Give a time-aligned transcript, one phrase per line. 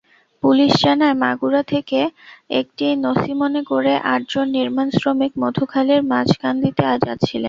[0.43, 1.99] Police জানায়, মাগুরা থেকে
[2.59, 7.39] একটি নছিমনে করে আটজন নির্মাণশ্রমিক মধুখালীর মাঝকান্দিতে যাচ্ছিলেন।